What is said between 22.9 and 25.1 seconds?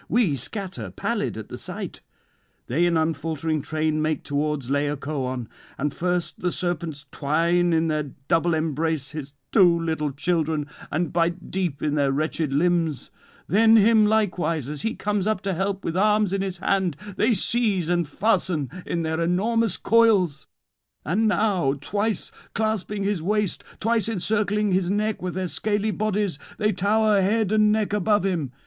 his waist, twice encircling his